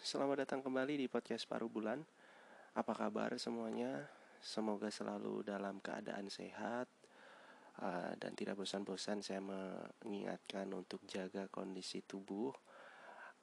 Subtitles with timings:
[0.00, 2.00] selamat datang kembali di podcast paruh bulan.
[2.72, 4.08] Apa kabar semuanya?
[4.40, 6.88] Semoga selalu dalam keadaan sehat
[7.84, 9.20] uh, dan tidak bosan-bosan.
[9.20, 12.48] Saya mengingatkan untuk jaga kondisi tubuh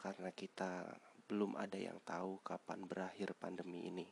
[0.01, 0.97] karena kita
[1.29, 4.09] belum ada yang tahu kapan berakhir pandemi ini.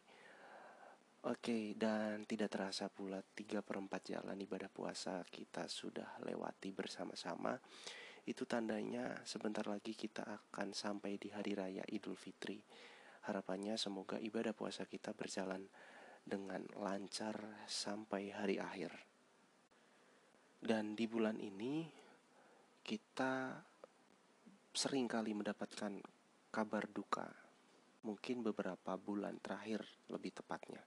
[1.25, 7.57] Oke, dan tidak terasa pula 3 per 4 jalan ibadah puasa kita sudah lewati bersama-sama
[8.25, 12.57] itu tandanya sebentar lagi kita akan sampai di hari raya Idul Fitri.
[13.29, 15.61] Harapannya semoga ibadah puasa kita berjalan
[16.25, 17.37] dengan lancar
[17.69, 18.89] sampai hari akhir.
[20.57, 21.85] Dan di bulan ini
[22.81, 23.61] kita
[24.73, 26.01] sering kali mendapatkan
[26.49, 27.29] kabar duka.
[28.09, 30.81] Mungkin beberapa bulan terakhir lebih tepatnya.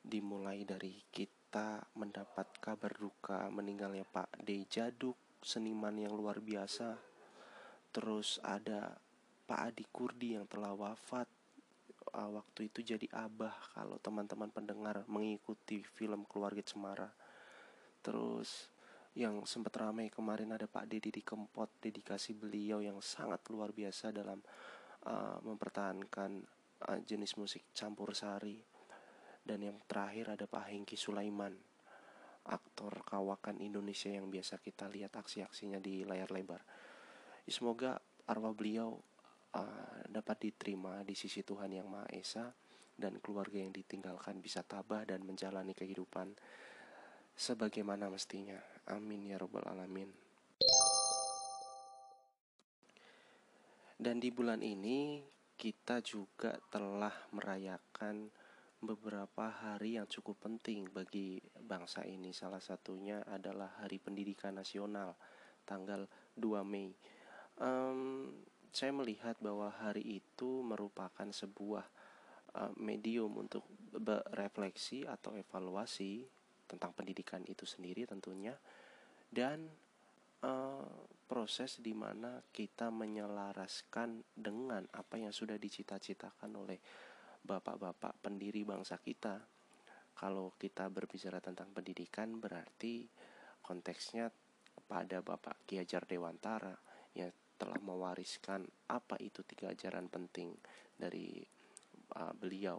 [0.00, 4.64] Dimulai dari kita mendapat kabar duka meninggalnya Pak D.
[4.64, 6.96] Jaduk seniman yang luar biasa.
[7.92, 8.96] Terus ada
[9.44, 11.28] Pak Adi Kurdi yang telah wafat
[12.16, 17.10] uh, waktu itu jadi abah kalau teman-teman pendengar mengikuti film Keluarga Cemara.
[18.00, 18.70] Terus
[19.12, 24.08] yang sempat ramai kemarin ada Pak Dedi di Kempot, dedikasi beliau yang sangat luar biasa
[24.08, 24.40] dalam
[25.04, 26.30] uh, mempertahankan
[26.88, 28.56] uh, jenis musik campur sari.
[29.42, 31.71] Dan yang terakhir ada Pak Hengki Sulaiman
[32.46, 36.62] aktor kawakan Indonesia yang biasa kita lihat aksi-aksinya di layar lebar.
[37.46, 38.98] Semoga arwah beliau
[39.54, 42.46] uh, dapat diterima di sisi Tuhan Yang Maha Esa
[42.98, 46.34] dan keluarga yang ditinggalkan bisa tabah dan menjalani kehidupan
[47.34, 48.58] sebagaimana mestinya.
[48.90, 50.10] Amin ya robbal alamin.
[54.02, 55.22] Dan di bulan ini
[55.54, 58.26] kita juga telah merayakan
[58.82, 62.34] beberapa hari yang cukup penting bagi bangsa ini.
[62.34, 65.14] Salah satunya adalah Hari Pendidikan Nasional,
[65.62, 66.90] tanggal 2 Mei.
[67.62, 68.42] Um,
[68.74, 71.86] saya melihat bahwa hari itu merupakan sebuah
[72.58, 73.62] uh, medium untuk
[73.94, 76.26] berefleksi atau evaluasi
[76.66, 78.56] tentang pendidikan itu sendiri tentunya
[79.28, 79.68] dan
[80.40, 80.88] uh,
[81.28, 86.80] proses di mana kita menyelaraskan dengan apa yang sudah dicita-citakan oleh
[87.42, 89.42] bapak-bapak pendiri bangsa kita.
[90.14, 93.02] Kalau kita berbicara tentang pendidikan berarti
[93.58, 94.30] konteksnya
[94.86, 96.74] pada Bapak Ki Hajar Dewantara
[97.18, 100.54] yang telah mewariskan apa itu tiga ajaran penting
[100.94, 101.42] dari
[102.14, 102.78] uh, beliau.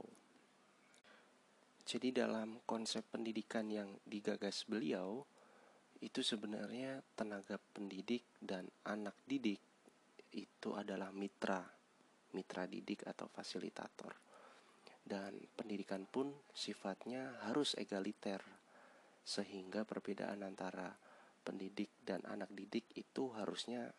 [1.84, 5.28] Jadi dalam konsep pendidikan yang digagas beliau
[6.00, 9.60] itu sebenarnya tenaga pendidik dan anak didik
[10.32, 11.60] itu adalah mitra,
[12.36, 14.33] mitra didik atau fasilitator
[15.04, 18.40] dan pendidikan pun sifatnya harus egaliter
[19.24, 20.96] sehingga perbedaan antara
[21.44, 23.92] pendidik dan anak didik itu harusnya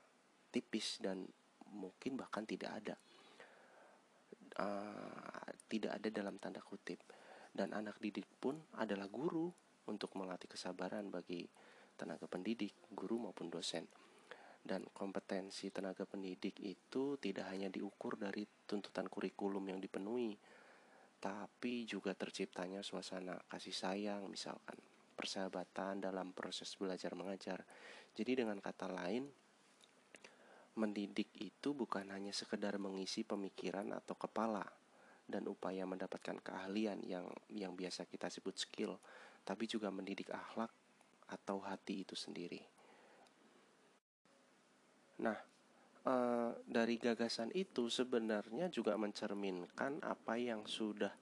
[0.49, 1.29] tipis dan
[1.73, 2.97] mungkin bahkan tidak ada.
[4.55, 7.01] Uh, tidak ada dalam tanda kutip.
[7.55, 9.51] Dan anak didik pun adalah guru
[9.87, 11.45] untuk melatih kesabaran bagi
[11.95, 13.85] tenaga pendidik guru maupun dosen.
[14.65, 20.33] Dan kompetensi tenaga pendidik itu tidak hanya diukur dari tuntutan kurikulum yang dipenuhi
[21.25, 24.77] tapi juga terciptanya suasana kasih sayang misalkan
[25.17, 27.65] persahabatan dalam proses belajar mengajar.
[28.12, 29.25] Jadi dengan kata lain,
[30.77, 34.69] mendidik itu bukan hanya sekedar mengisi pemikiran atau kepala
[35.25, 39.01] dan upaya mendapatkan keahlian yang yang biasa kita sebut skill,
[39.49, 40.69] tapi juga mendidik akhlak
[41.33, 42.61] atau hati itu sendiri.
[45.25, 45.41] Nah,
[46.05, 51.13] uh, dari gagasan itu sebenarnya juga mencerminkan apa yang sudah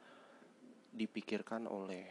[0.92, 2.04] dipikirkan oleh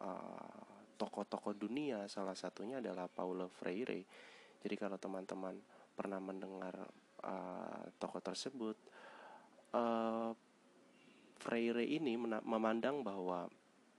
[0.00, 0.58] uh,
[0.96, 2.08] tokoh-tokoh dunia.
[2.08, 4.06] Salah satunya adalah Paulo Freire.
[4.62, 5.54] Jadi kalau teman-teman
[5.92, 6.74] pernah mendengar
[7.22, 8.76] uh, tokoh tersebut
[9.76, 10.32] uh,
[11.36, 13.46] Freire ini memandang bahwa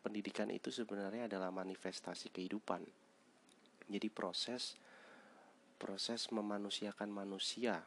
[0.02, 2.82] pendidikan itu sebenarnya adalah manifestasi kehidupan.
[3.88, 4.76] Jadi proses
[5.78, 7.86] proses memanusiakan manusia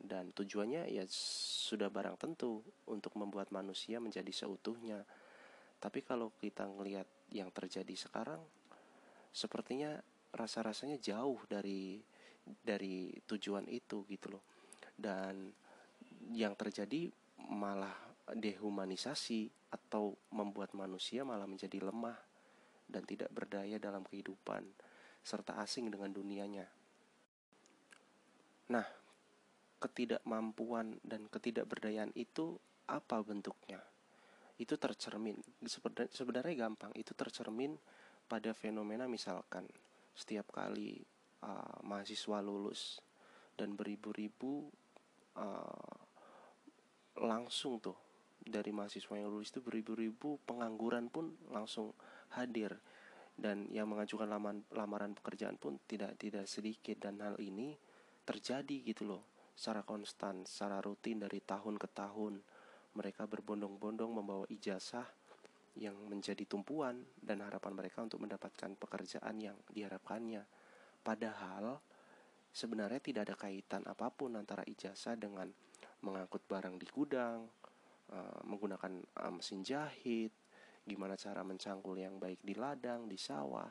[0.00, 5.04] dan tujuannya ya sudah barang tentu untuk membuat manusia menjadi seutuhnya.
[5.80, 8.40] Tapi kalau kita ngelihat yang terjadi sekarang
[9.30, 10.00] sepertinya
[10.32, 12.00] rasa-rasanya jauh dari
[12.64, 14.44] dari tujuan itu gitu loh.
[14.96, 15.52] Dan
[16.32, 17.08] yang terjadi
[17.52, 17.94] malah
[18.30, 22.18] dehumanisasi atau membuat manusia malah menjadi lemah
[22.90, 24.66] dan tidak berdaya dalam kehidupan
[25.22, 26.66] serta asing dengan dunianya.
[28.70, 28.86] Nah,
[29.80, 33.80] ketidakmampuan dan ketidakberdayaan itu apa bentuknya?
[34.60, 35.40] Itu tercermin
[36.12, 36.92] sebenarnya gampang.
[36.92, 37.80] Itu tercermin
[38.28, 39.66] pada fenomena misalkan
[40.14, 41.00] setiap kali
[41.42, 43.00] uh, mahasiswa lulus
[43.56, 44.68] dan beribu-ribu
[45.40, 45.96] uh,
[47.20, 47.96] langsung tuh
[48.40, 51.92] dari mahasiswa yang lulus itu beribu-ribu pengangguran pun langsung
[52.36, 52.78] hadir
[53.40, 57.76] dan yang mengajukan lamaran, lamaran pekerjaan pun tidak tidak sedikit dan hal ini
[58.28, 59.22] terjadi gitu loh
[59.60, 62.40] secara konstan secara rutin dari tahun ke tahun.
[62.96, 65.04] Mereka berbondong-bondong membawa ijazah
[65.76, 70.48] yang menjadi tumpuan dan harapan mereka untuk mendapatkan pekerjaan yang diharapkannya.
[71.04, 71.76] Padahal
[72.48, 75.52] sebenarnya tidak ada kaitan apa pun antara ijazah dengan
[76.00, 77.44] mengangkut barang di gudang
[78.16, 80.32] uh, menggunakan uh, mesin jahit
[80.88, 83.68] gimana cara mencangkul yang baik di ladang di sawah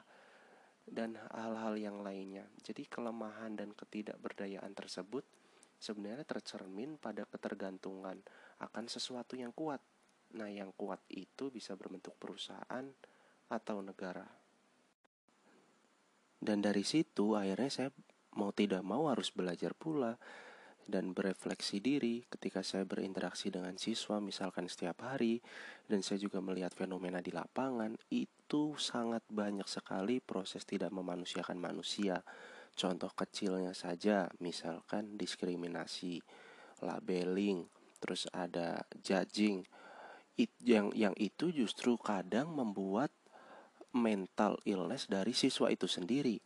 [0.86, 2.46] dan hal-hal yang lainnya.
[2.62, 5.26] Jadi kelemahan dan ketidakberdayaan tersebut
[5.80, 8.20] sebenarnya tercermin pada ketergantungan
[8.60, 9.80] akan sesuatu yang kuat.
[10.36, 12.86] Nah yang kuat itu bisa berbentuk perusahaan
[13.50, 14.28] atau negara.
[16.40, 17.90] Dan dari situ akhirnya saya
[18.38, 20.16] mau tidak mau harus belajar pula
[20.90, 25.38] dan berefleksi diri ketika saya berinteraksi dengan siswa misalkan setiap hari
[25.86, 32.26] dan saya juga melihat fenomena di lapangan itu sangat banyak sekali proses tidak memanusiakan manusia
[32.80, 36.24] contoh kecilnya saja misalkan diskriminasi
[36.80, 37.68] labeling
[38.00, 39.68] terus ada judging
[40.40, 43.12] It, yang yang itu justru kadang membuat
[43.92, 46.40] mental illness dari siswa itu sendiri.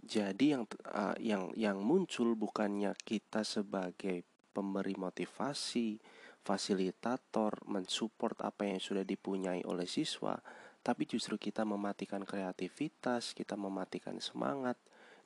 [0.00, 4.24] Jadi yang uh, yang yang muncul bukannya kita sebagai
[4.56, 6.00] pemberi motivasi,
[6.40, 10.40] fasilitator, mensupport apa yang sudah dipunyai oleh siswa,
[10.80, 14.80] tapi justru kita mematikan kreativitas, kita mematikan semangat,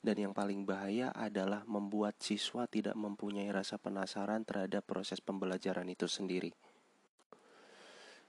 [0.05, 6.05] dan yang paling bahaya adalah membuat siswa tidak mempunyai rasa penasaran terhadap proses pembelajaran itu
[6.05, 6.53] sendiri.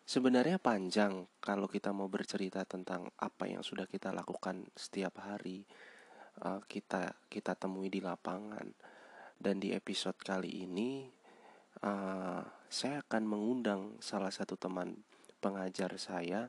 [0.06, 5.66] Sebenarnya panjang kalau kita mau bercerita tentang apa yang sudah kita lakukan setiap hari,
[6.46, 8.70] uh, kita kita temui di lapangan
[9.36, 11.10] dan di episode kali ini
[11.84, 14.96] uh, saya akan mengundang salah satu teman
[15.42, 16.48] pengajar saya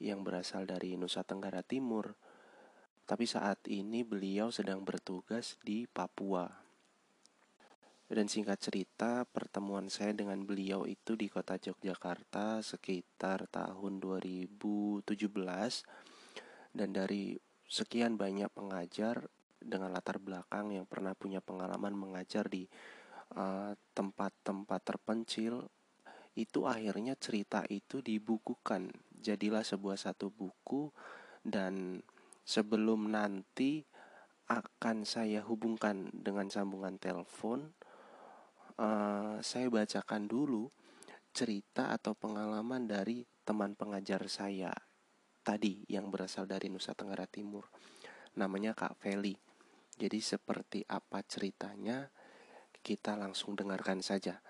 [0.00, 2.16] yang berasal dari Nusa Tenggara Timur.
[3.04, 6.48] Tapi saat ini beliau sedang bertugas di Papua.
[8.10, 15.06] Dan singkat cerita pertemuan saya dengan beliau itu di kota Yogyakarta sekitar tahun 2017
[16.74, 17.38] dan dari
[17.70, 19.30] sekian banyak pengajar
[19.62, 22.66] dengan latar belakang yang pernah punya pengalaman mengajar di
[23.38, 25.70] eh, tempat-tempat uh, terpencil
[26.34, 30.90] itu akhirnya cerita itu dibukukan jadilah sebuah satu buku
[31.44, 32.00] dan
[32.42, 33.84] sebelum nanti
[34.50, 37.70] akan saya hubungkan dengan sambungan telepon
[38.80, 40.72] uh, saya bacakan dulu
[41.30, 44.74] cerita atau pengalaman dari teman pengajar saya
[45.40, 47.66] tadi yang berasal dari Nusa Tenggara Timur.
[48.36, 49.34] Namanya Kak Feli.
[49.96, 52.08] Jadi seperti apa ceritanya?
[52.80, 54.40] Kita langsung dengarkan saja.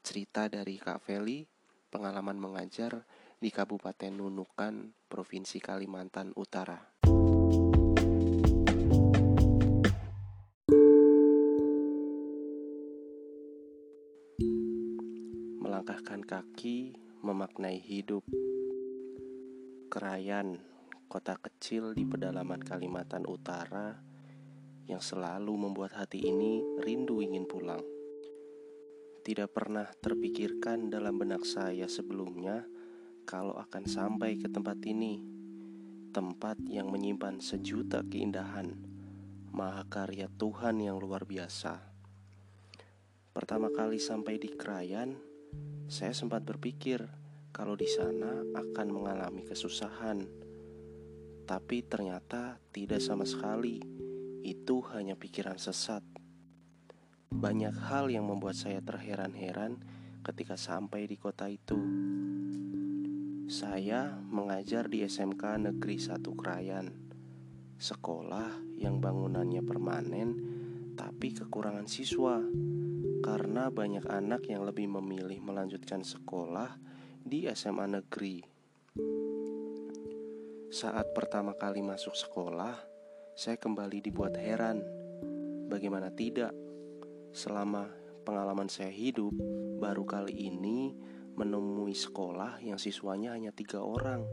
[0.00, 1.44] Cerita dari Kak Feli,
[1.90, 3.04] pengalaman mengajar
[3.40, 6.76] di Kabupaten Nunukan, Provinsi Kalimantan Utara.
[15.56, 16.92] Melangkahkan kaki,
[17.24, 18.28] memaknai hidup
[19.88, 20.60] Kerayan,
[21.08, 23.96] kota kecil di pedalaman Kalimantan Utara
[24.84, 27.80] yang selalu membuat hati ini rindu ingin pulang.
[29.24, 32.68] Tidak pernah terpikirkan dalam benak saya sebelumnya
[33.30, 35.22] kalau akan sampai ke tempat ini,
[36.10, 38.74] tempat yang menyimpan sejuta keindahan,
[39.54, 41.78] mahakarya Tuhan yang luar biasa.
[43.30, 45.14] Pertama kali sampai di Krayan,
[45.86, 47.06] saya sempat berpikir
[47.54, 50.26] kalau di sana akan mengalami kesusahan.
[51.46, 53.78] Tapi ternyata tidak sama sekali.
[54.42, 56.02] Itu hanya pikiran sesat.
[57.30, 59.78] Banyak hal yang membuat saya terheran-heran
[60.26, 61.78] ketika sampai di kota itu.
[63.50, 66.86] Saya mengajar di SMK Negeri 1 Krayan.
[67.74, 68.46] Sekolah
[68.78, 70.28] yang bangunannya permanen
[70.94, 72.38] tapi kekurangan siswa
[73.26, 76.78] karena banyak anak yang lebih memilih melanjutkan sekolah
[77.26, 78.38] di SMA negeri.
[80.70, 82.78] Saat pertama kali masuk sekolah,
[83.34, 84.78] saya kembali dibuat heran.
[85.66, 86.54] Bagaimana tidak,
[87.34, 87.90] selama
[88.22, 89.34] pengalaman saya hidup,
[89.82, 90.94] baru kali ini
[91.38, 94.26] menemui sekolah yang siswanya hanya tiga orang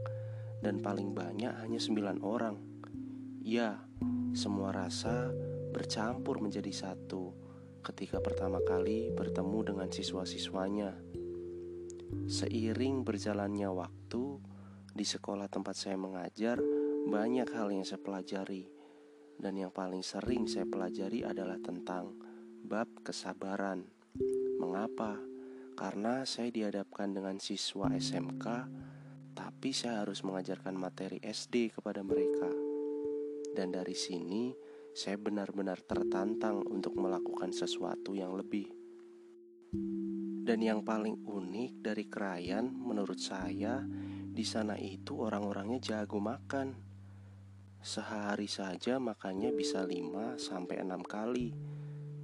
[0.58, 2.56] dan paling banyak hanya sembilan orang.
[3.42, 3.78] Ya,
[4.34, 5.30] semua rasa
[5.70, 7.32] bercampur menjadi satu
[7.84, 10.92] ketika pertama kali bertemu dengan siswa-siswanya.
[12.28, 14.40] Seiring berjalannya waktu
[14.92, 16.58] di sekolah tempat saya mengajar,
[17.08, 18.66] banyak hal yang saya pelajari,
[19.38, 22.18] dan yang paling sering saya pelajari adalah tentang
[22.66, 23.86] bab kesabaran.
[24.58, 25.37] Mengapa?
[25.78, 28.46] Karena saya dihadapkan dengan siswa SMK,
[29.30, 32.50] tapi saya harus mengajarkan materi SD kepada mereka.
[33.54, 34.50] Dan dari sini,
[34.90, 38.66] saya benar-benar tertantang untuk melakukan sesuatu yang lebih.
[40.42, 43.78] Dan yang paling unik dari Krayan menurut saya,
[44.34, 46.74] di sana itu orang-orangnya jago makan.
[47.78, 51.77] Sehari saja makannya bisa 5 sampai 6 kali.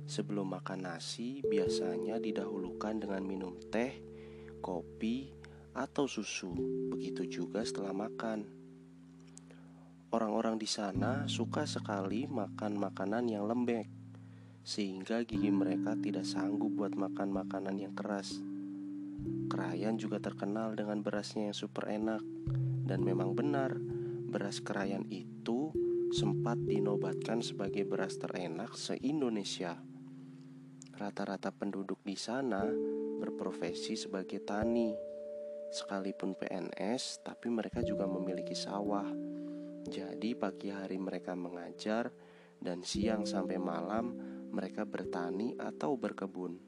[0.05, 4.05] Sebelum makan nasi, biasanya didahulukan dengan minum teh,
[4.61, 5.33] kopi,
[5.75, 6.53] atau susu.
[6.93, 8.47] Begitu juga setelah makan.
[10.15, 13.91] Orang-orang di sana suka sekali makan makanan yang lembek,
[14.63, 18.39] sehingga gigi mereka tidak sanggup buat makan makanan yang keras.
[19.51, 22.23] Kerayan juga terkenal dengan berasnya yang super enak,
[22.87, 23.75] dan memang benar,
[24.31, 25.75] beras kerayan itu
[26.15, 29.94] sempat dinobatkan sebagai beras terenak se-Indonesia.
[30.95, 32.63] Rata-rata penduduk di sana
[33.19, 34.95] berprofesi sebagai tani.
[35.75, 39.11] Sekalipun PNS, tapi mereka juga memiliki sawah.
[39.91, 42.15] Jadi pagi hari mereka mengajar
[42.63, 44.15] dan siang sampai malam
[44.55, 46.63] mereka bertani atau berkebun.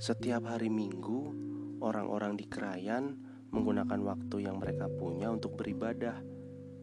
[0.00, 1.36] Setiap hari Minggu,
[1.84, 3.20] orang-orang di Krayan
[3.52, 6.24] menggunakan waktu yang mereka punya untuk beribadah.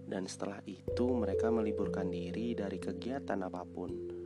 [0.05, 4.21] Dan setelah itu mereka meliburkan diri dari kegiatan apa pun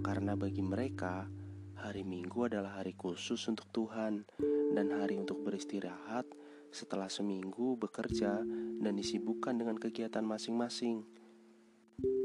[0.00, 1.28] karena bagi mereka,
[1.76, 4.24] hari Minggu adalah hari khusus untuk Tuhan
[4.72, 6.24] dan hari untuk beristirahat
[6.72, 8.40] setelah seminggu bekerja
[8.80, 11.04] dan disibukkan dengan kegiatan masing-masing.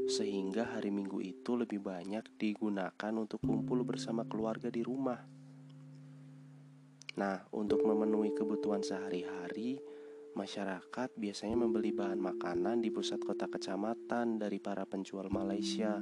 [0.08, 5.20] Sehingga hari Minggu itu lebih banyak digunakan untuk kumpul bersama keluarga di rumah.
[7.20, 9.76] Nah, untuk memenuhi kebutuhan sehari-hari,
[10.32, 15.98] masyarakat biasanya membeli bahan makanan di pusat kota kecamatan dari para penjual Malaysia.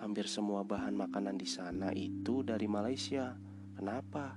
[0.00, 3.36] Hampir semua bahan makanan di sana itu dari Malaysia.
[3.76, 4.32] Kenapa?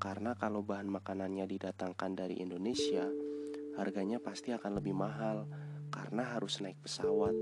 [0.00, 3.04] Karena kalau bahan makanannya didatangkan dari Indonesia,
[3.76, 5.44] harganya pasti akan lebih mahal
[5.92, 7.36] karena harus naik pesawat.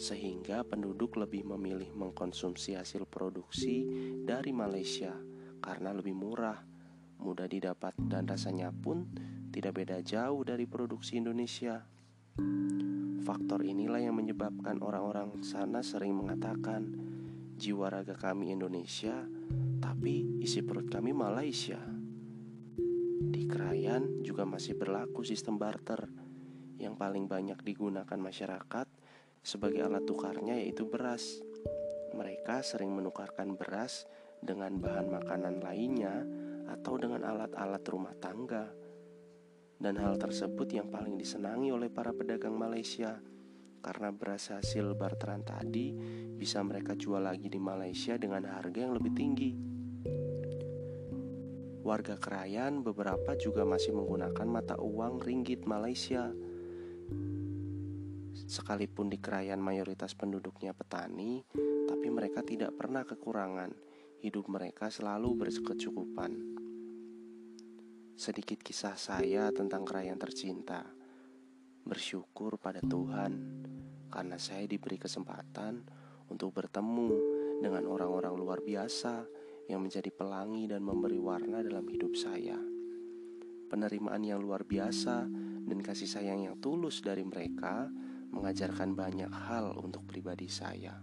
[0.00, 3.84] Sehingga penduduk lebih memilih mengkonsumsi hasil produksi
[4.24, 5.12] dari Malaysia
[5.60, 6.64] karena lebih murah,
[7.20, 9.04] mudah didapat dan rasanya pun
[9.52, 11.97] tidak beda jauh dari produksi Indonesia.
[13.28, 16.88] Faktor inilah yang menyebabkan orang-orang sana sering mengatakan,
[17.58, 19.26] "Jiwa raga kami Indonesia,
[19.82, 21.76] tapi isi perut kami Malaysia."
[23.18, 26.08] Di Krayan juga masih berlaku sistem barter
[26.78, 28.86] yang paling banyak digunakan masyarakat
[29.42, 31.42] sebagai alat tukarnya yaitu beras.
[32.14, 34.06] Mereka sering menukarkan beras
[34.38, 36.22] dengan bahan makanan lainnya
[36.70, 38.77] atau dengan alat-alat rumah tangga
[39.78, 43.18] dan hal tersebut yang paling disenangi oleh para pedagang Malaysia
[43.78, 45.94] karena beras hasil barteran tadi
[46.34, 49.50] bisa mereka jual lagi di Malaysia dengan harga yang lebih tinggi.
[51.88, 56.28] Warga Krayan beberapa juga masih menggunakan mata uang ringgit Malaysia.
[58.44, 61.40] Sekalipun di Krayan mayoritas penduduknya petani,
[61.88, 63.72] tapi mereka tidak pernah kekurangan.
[64.20, 66.58] Hidup mereka selalu berkecukupan.
[68.18, 70.82] Sedikit kisah saya tentang kerayan tercinta.
[71.86, 73.62] Bersyukur pada Tuhan
[74.10, 75.86] karena saya diberi kesempatan
[76.26, 77.14] untuk bertemu
[77.62, 79.22] dengan orang-orang luar biasa
[79.70, 82.58] yang menjadi pelangi dan memberi warna dalam hidup saya.
[83.70, 85.30] Penerimaan yang luar biasa
[85.70, 87.86] dan kasih sayang yang tulus dari mereka
[88.34, 90.98] mengajarkan banyak hal untuk pribadi saya.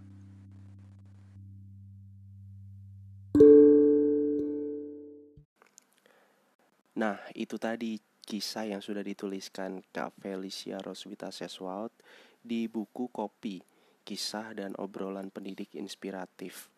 [6.96, 11.92] Nah, itu tadi kisah yang sudah dituliskan Kak Felicia Roswita Seswald
[12.40, 13.60] di buku Kopi,
[14.00, 16.72] Kisah dan Obrolan Pendidik Inspiratif.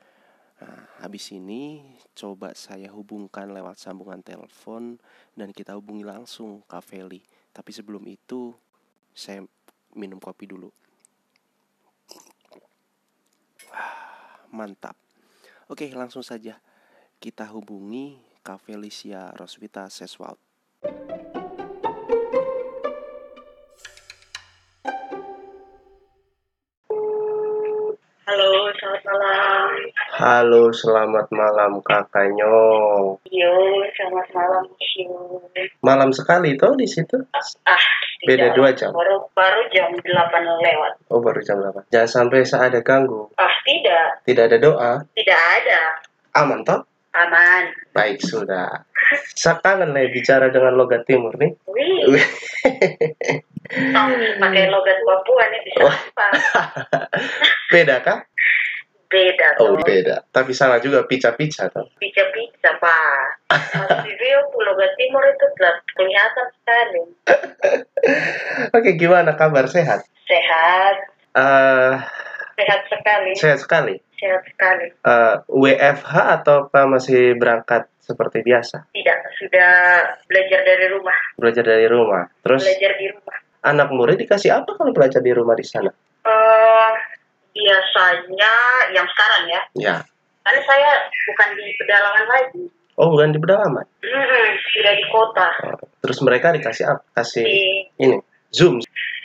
[0.59, 4.99] Nah, habis ini coba saya hubungkan lewat sambungan telepon
[5.39, 7.23] dan kita hubungi langsung Kak Feli.
[7.55, 8.51] Tapi sebelum itu,
[9.15, 9.47] saya
[9.95, 10.67] minum kopi dulu.
[14.51, 14.99] Mantap.
[15.71, 16.59] Oke, langsung saja
[17.23, 20.41] kita hubungi Kak Felicia Roswita Seswald.
[28.25, 29.69] Halo, selamat malam.
[30.17, 32.49] Halo, selamat malam Kakaknya.
[33.29, 33.53] Yo,
[33.93, 35.13] selamat malam, Syu.
[35.85, 37.21] Malam sekali toh di situ?
[37.69, 37.81] Ah,
[38.25, 38.57] Beda tidak.
[38.57, 38.91] dua jam.
[38.97, 40.09] Baru, baru jam 8
[40.65, 40.93] lewat.
[41.13, 41.85] Oh, baru jam 8.
[41.93, 43.29] Jangan sampai saya ada ganggu.
[43.37, 44.25] Ah, tidak.
[44.25, 44.93] Tidak ada doa.
[45.13, 45.81] Tidak ada.
[46.41, 46.88] Aman toh?
[47.17, 47.73] Aman.
[47.97, 48.85] Baik, sudah.
[49.33, 51.57] Saya kangen nih bicara dengan logat timur nih.
[51.65, 52.21] Wih,
[54.39, 55.93] pakai logat Papua nih bisa Oh.
[55.93, 56.27] apa?
[57.73, 58.21] Beda kah?
[59.09, 59.81] beda Oh tuh.
[59.89, 60.21] beda.
[60.29, 61.89] Tapi sama juga pica-pica toh.
[61.97, 63.25] Pica-pica, Pak.
[64.05, 67.03] Rio, Pulau Timur itu jelas kelihatan sekali.
[68.77, 70.05] Oke gimana kabar sehat?
[70.29, 70.97] Sehat,
[71.33, 71.95] Eh
[72.61, 73.33] sehat sekali.
[73.33, 73.97] sehat sekali.
[74.19, 74.87] Sehat sekali.
[74.93, 76.57] Eh, WFH atau
[76.87, 78.91] masih berangkat seperti biasa?
[78.91, 79.71] Tidak, sudah
[80.27, 81.19] belajar dari rumah.
[81.37, 82.25] Belajar dari rumah.
[82.43, 83.37] Terus Belajar di rumah.
[83.59, 85.91] anak murid dikasih apa kalau belajar di rumah di sana?
[86.25, 86.93] Eh,
[87.53, 88.53] biasanya
[88.93, 89.95] yang sekarang ya, Ya.
[90.43, 90.91] karena saya
[91.27, 92.65] bukan di pedalaman lagi.
[92.99, 93.87] Oh bukan di pedalaman.
[94.03, 95.49] Hmm, sudah di kota.
[95.65, 97.03] Oh, Terus mereka dikasih apa?
[97.15, 97.59] Kasih Di,
[98.01, 98.17] ini
[98.51, 98.83] Zoom.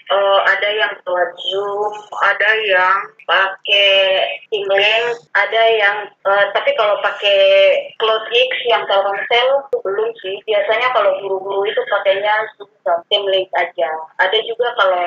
[0.10, 5.06] Eh, ada yang lewat Zoom, ada yang pakai Teamlink,
[5.36, 7.40] ada yang eh, tapi kalau pakai
[7.98, 10.36] CloudX yang Telkomsel itu belum sih.
[10.44, 13.90] Biasanya kalau guru-guru itu pakainya Zoom dan Teamlink aja.
[14.20, 15.04] Ada juga kalau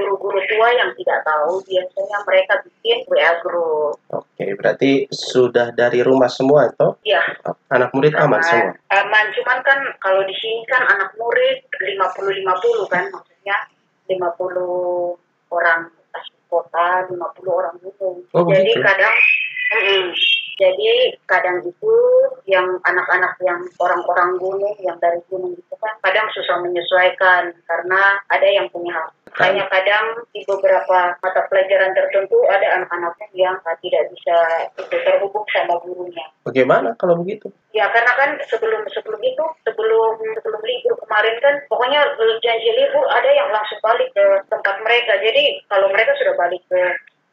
[0.00, 4.00] guru-guru tua yang tidak tahu, biasanya mereka bikin WA group.
[4.08, 7.20] Oke, berarti sudah dari rumah semua itu Ya,
[7.68, 8.72] anak murid aman semua.
[8.96, 9.24] aman.
[9.36, 13.56] Cuman kan kalau di sini kan anak murid 50-50 kan maksudnya
[14.10, 15.80] 50 orang
[16.50, 17.14] kota, 50
[17.46, 18.18] orang gunung.
[18.34, 18.82] Oh, Jadi begitu.
[18.82, 19.14] kadang
[19.70, 20.02] mm-mm.
[20.58, 20.90] jadi
[21.30, 21.94] kadang itu
[22.50, 28.48] yang anak-anak yang orang-orang gunung yang dari gunung itu kan kadang susah menyesuaikan karena ada
[28.50, 28.98] yang punya.
[29.38, 34.36] Hanya kadang di beberapa mata pelajaran tertentu ada anak-anaknya yang tidak bisa
[34.74, 36.26] itu terhubung sama gurunya.
[36.42, 37.46] Bagaimana kalau begitu?
[37.70, 43.06] Ya karena kan sebelum sebelum itu sebelum sebelum libur kemarin kan pokoknya eh, janji libur
[43.06, 45.14] ada yang langsung balik ke tempat mereka.
[45.22, 46.82] Jadi kalau mereka sudah balik ke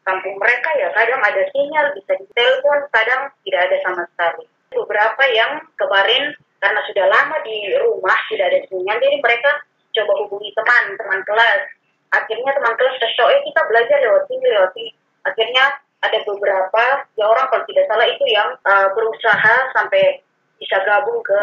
[0.06, 4.44] kampung mereka ya kadang ada sinyal bisa ditelepon, kadang tidak ada sama sekali.
[4.72, 9.50] Beberapa yang kemarin karena sudah lama di rumah tidak ada sinyal, jadi mereka
[9.98, 11.77] coba hubungi teman teman kelas.
[12.08, 14.90] Akhirnya teman kelas cocok, eh kita belajar lewat sini lewat sini.
[15.28, 15.64] Akhirnya
[15.98, 16.84] ada beberapa
[17.18, 20.22] ya orang kalau tidak salah itu yang uh, berusaha sampai
[20.58, 21.42] bisa gabung ke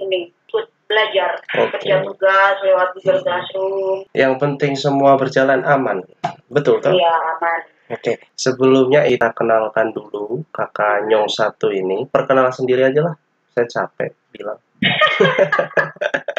[0.00, 1.78] ini ikut belajar Oke.
[1.78, 6.02] kerja tugas lewat Google Classroom Yang penting semua berjalan aman.
[6.48, 6.96] Betul kan?
[6.96, 12.06] ya aman Oke, sebelumnya kita kenalkan dulu kakak Nyong satu ini.
[12.06, 13.14] Perkenalan sendiri aja lah.
[13.50, 14.62] Saya capek bilang.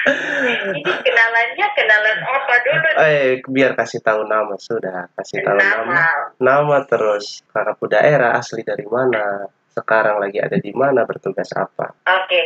[0.80, 0.89] ini
[1.90, 5.10] kenalan apa dulu Eh, biar kasih tahu nama sudah.
[5.12, 5.82] Kasih tahu nama.
[5.82, 6.06] nama
[6.38, 9.50] Nama terus kakakku daerah asli dari mana.
[9.68, 11.90] Sekarang lagi ada di mana, bertugas apa.
[12.04, 12.42] oke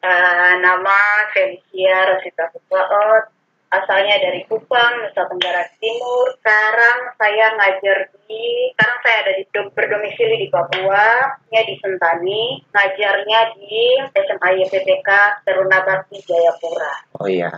[0.00, 0.96] Eh, nama
[1.30, 3.28] Felicia Rosita Fuklaot
[3.70, 9.70] asalnya dari Kupang Nusa Tenggara Timur sekarang saya ngajar di sekarang saya ada di dom-
[9.70, 11.04] berdomisili di Papua
[11.46, 13.78] ya di Sentani ngajarnya di
[14.10, 15.08] SMA YPPK
[15.44, 17.52] Teruna Bakti Jayapura Oh iya,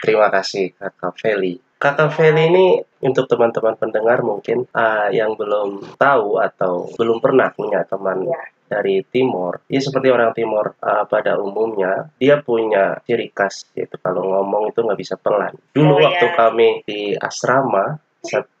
[0.00, 1.60] terima kasih kakak Feli.
[1.76, 2.66] Kakak Feli ini
[3.04, 8.40] untuk teman-teman pendengar mungkin ah, yang belum tahu atau belum pernah punya teman Ya.
[8.66, 9.62] dari Timor.
[9.70, 14.82] Ya seperti orang Timor ah, pada umumnya, dia punya ciri khas yaitu kalau ngomong itu
[14.82, 15.54] nggak bisa pelan.
[15.70, 16.34] Dulu Oh, waktu ya.
[16.34, 18.00] kami di asrama,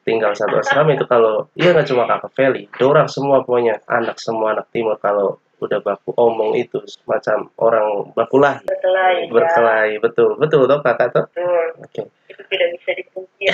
[0.06, 4.54] tinggal satu asrama itu kalau iya nggak cuma kakak Feli, orang semua punya anak semua
[4.54, 9.32] anak Timor kalau udah baku omong itu semacam orang baku lahir berkelahi ya.
[9.32, 10.30] Berkelahi betul.
[10.36, 11.24] Betul toh kakak toh?
[11.32, 11.66] Betul.
[11.80, 12.02] Oke.
[12.28, 13.52] Itu tidak bisa dipungkiri.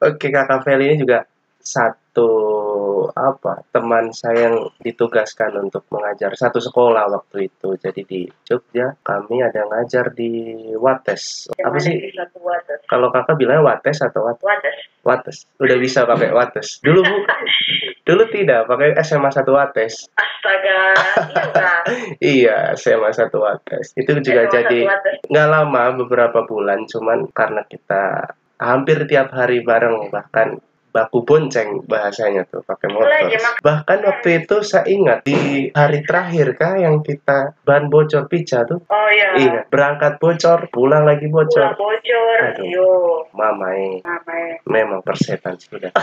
[0.06, 1.26] Oke kakak Feli ini juga
[1.64, 2.28] satu
[3.16, 6.36] apa teman saya yang ditugaskan untuk mengajar.
[6.36, 7.72] Satu sekolah waktu itu.
[7.80, 11.48] Jadi di Jogja kami ada ngajar di Wates.
[11.56, 11.96] Apa Yang ada sih
[12.36, 12.80] wates?
[12.84, 14.38] Kalau kakak bilangnya Wates atau Wat?
[14.44, 14.78] Wates.
[15.08, 15.36] Wates.
[15.56, 16.84] Udah bisa pakai Wates.
[16.84, 17.16] Dulu bu
[18.12, 18.68] dulu tidak.
[18.68, 20.04] Pakai SMA satu Wates.
[20.20, 21.42] Astaga iya.
[21.48, 21.82] Kak
[22.36, 23.96] iya SMA satu Wates.
[23.96, 25.16] Itu juga SMA jadi wates.
[25.32, 26.84] nggak lama beberapa bulan.
[26.84, 30.60] Cuman karena kita hampir tiap hari bareng bahkan
[30.94, 33.10] baku bonceng bahasanya tuh pakai motor.
[33.66, 38.78] bahkan waktu itu saya ingat di hari terakhir kah yang kita ban bocor pica tuh?
[38.86, 39.34] Oh iya.
[39.34, 42.66] Iya berangkat bocor pulang lagi pulang bocor bocor Aduh.
[42.70, 42.90] yo
[43.34, 45.90] mama eh, namanya memang persetan sudah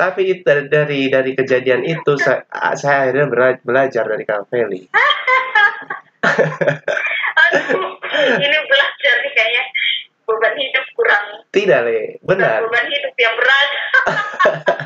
[0.00, 4.88] tapi itu dari dari, dari kejadian itu saya, saya akhirnya bela- belajar dari Kak Feli.
[7.52, 8.91] Aduh ini kayaknya
[10.32, 13.68] beban hidup kurang tidak le benar beban hidup yang berat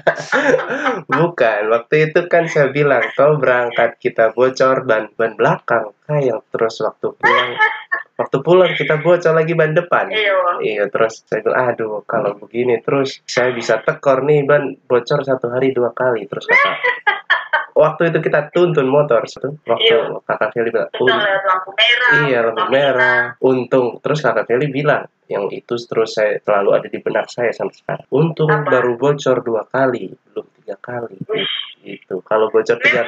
[1.08, 6.76] Bukan, waktu itu kan saya bilang kau berangkat kita bocor ban ban belakang, kayak terus
[6.80, 7.50] waktu pulang
[8.16, 10.08] waktu pulang kita bocor lagi ban depan.
[10.08, 15.20] iya Iya, terus saya bilang, aduh kalau begini terus saya bisa tekor nih ban bocor
[15.22, 16.72] satu hari dua kali terus kata.
[17.76, 19.52] Waktu itu kita tuntun motor, tuh.
[19.62, 20.16] waktu Iya.
[20.24, 24.00] kakak Feli bilang, kita "Un- lewat lampu merah iya lampu merah, untung.
[24.00, 28.06] Terus kakak Feli bilang, yang itu terus saya selalu ada di benak saya sampai sekarang.
[28.14, 28.78] Untung Apa?
[28.78, 31.18] baru bocor dua kali, belum tiga kali.
[31.82, 33.02] Itu kalau bocor tiga.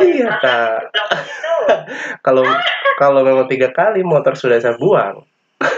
[0.00, 0.92] Iya, Kak.
[2.26, 2.44] kalau
[3.00, 5.24] kalau memang tiga kali motor sudah saya buang.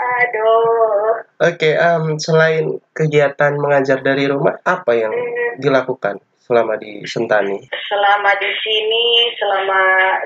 [0.00, 1.26] Aduh.
[1.40, 7.62] Oke, em, selain kegiatan mengajar dari rumah, apa yang Hmm, dilakukan selama di Sentani?
[7.70, 9.04] Selama di sini,
[9.38, 9.80] selama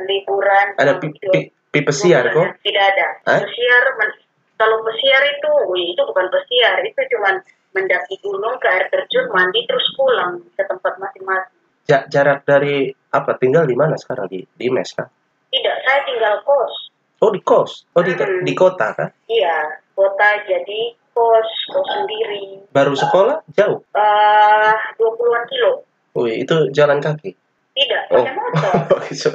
[0.08, 0.66] liburan.
[0.80, 2.64] Ada pi, dua- pi, pi pesiar kok?
[2.64, 3.08] Tidak ada.
[3.28, 3.44] Hah?
[3.44, 4.16] Pesiar, men-
[4.56, 6.80] kalau pesiar itu, wih, itu bukan pesiar.
[6.80, 7.44] Itu cuman
[7.76, 11.60] mendaki gunung ke air terjun, mandi, terus pulang ke tempat masing-masing.
[11.84, 13.36] Ja- jarak dari apa?
[13.36, 15.04] Tinggal di mana sekarang di di mes kah?
[15.52, 16.88] Tidak, saya tinggal kos.
[17.20, 17.84] Oh di kos?
[17.92, 18.40] Oh di Hmm.
[18.40, 19.12] di kota kah?
[19.28, 20.80] Iya, kota jadi
[21.12, 22.64] kos, kos sendiri.
[22.72, 23.84] Baru sekolah jauh?
[23.92, 25.84] Eh, 20-an kilo.
[26.14, 27.34] Wih itu jalan kaki?
[27.74, 28.22] Tidak, Oh.
[28.22, 28.74] pakai motor.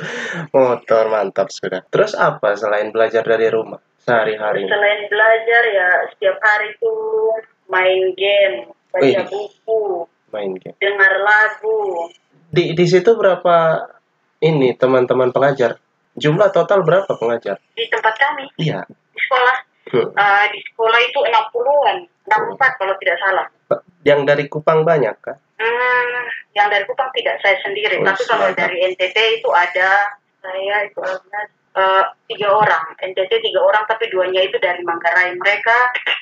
[0.56, 1.84] Motor mantap sudah.
[1.86, 4.64] Terus apa selain belajar dari rumah sehari-hari?
[4.64, 7.36] Selain belajar ya setiap hari tuh
[7.68, 9.28] main game, baca Wih.
[9.28, 10.72] buku, Main game.
[10.80, 12.08] dengar lagu.
[12.48, 13.84] Di di situ berapa
[14.40, 15.76] ini teman-teman pengajar?
[16.16, 17.60] Jumlah total berapa pengajar?
[17.76, 18.88] Di tempat kami, Iya.
[18.88, 19.58] di sekolah,
[19.92, 20.08] Hmm.
[20.10, 23.46] eh, di sekolah itu 60-an, 64 kalau tidak salah.
[24.02, 25.36] Yang dari Kupang banyak kah?
[25.60, 30.08] Hmm, yang dari Kupang tidak saya sendiri, Oh, tapi kalau dari NTT itu ada
[30.40, 31.40] saya itu ada
[31.76, 35.36] eh, tiga orang, NTT tiga orang, tapi duanya itu dari Manggarai.
[35.36, 35.78] Mereka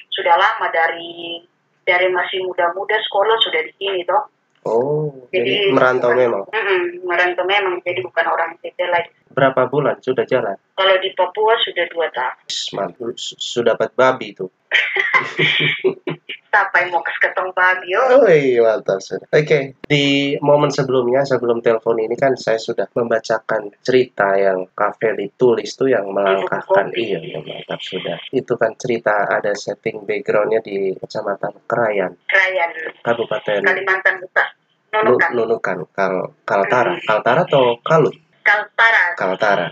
[0.10, 1.46] sudah lama dari
[1.86, 4.26] dari masih muda-muda sekolah sudah di sini toh.
[4.66, 6.44] Oh, jadi Jadi merantau bukan- memang.
[6.50, 9.10] Mm-mm, merantau memang, jadi bukan orang NTT lagi.
[9.38, 10.58] Berapa bulan sudah jalan?
[10.74, 12.36] Kalau di Papua sudah dua tahun.
[12.74, 14.50] Mantap, su- sudah dapat babi tuh.
[16.50, 18.18] Sampai mau ke ketong babi, oh.
[18.18, 19.30] Oh iya, mantap sudah.
[19.30, 20.04] Oke, di
[20.42, 26.10] momen sebelumnya, sebelum telepon ini kan saya sudah membacakan cerita yang kafe ditulis tuh yang
[26.10, 26.90] melangkahkan.
[26.98, 28.18] Iya, iya, mantap sudah.
[28.34, 32.72] Itu kan cerita ada setting backgroundnya di Kecamatan Krayan, Krayan,
[33.06, 34.50] Kabupaten Kalimantan Utara.
[34.98, 36.96] Nu- Nunukan, Nunukan, Kal Kaltara.
[37.06, 38.16] Kaltara atau Kalut?
[38.48, 39.04] Kaltara.
[39.20, 39.68] Kaltara.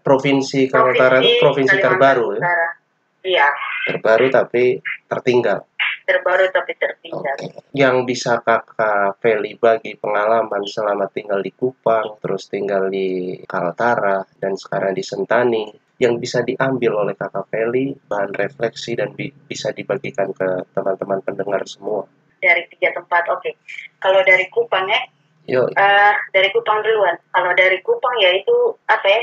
[0.00, 2.42] Provinsi Kaltara itu provinsi Kalimantan terbaru ya.
[3.24, 3.48] Iya,
[3.88, 5.64] Terbaru tapi tertinggal.
[6.04, 7.24] terbaru tapi tertinggal.
[7.40, 7.56] Oke.
[7.72, 14.52] Yang bisa kakak Feli bagi pengalaman selama tinggal di Kupang, terus tinggal di Kaltara, dan
[14.54, 15.64] sekarang di Sentani,
[15.96, 21.64] yang bisa diambil oleh kakak Feli, bahan refleksi dan bi- bisa dibagikan ke teman-teman pendengar
[21.64, 22.04] semua.
[22.36, 23.56] Dari tiga tempat, oke.
[23.96, 25.00] Kalau dari Kupang ya,
[25.44, 27.16] Yo, eh, dari Kupang duluan.
[27.28, 28.56] Kalau dari Kupang ya itu
[28.88, 29.20] apa ya?